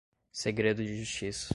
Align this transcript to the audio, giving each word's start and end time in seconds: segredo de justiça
segredo 0.31 0.83
de 0.83 0.95
justiça 0.95 1.49